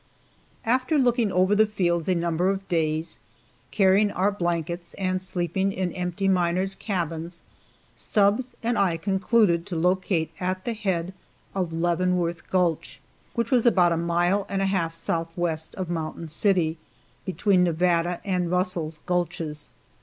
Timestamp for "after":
0.65-0.97